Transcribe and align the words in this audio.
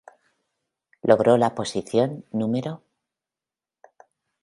Logró 1.03 1.37
la 1.37 1.53
posición 1.53 2.25
No. 2.31 2.47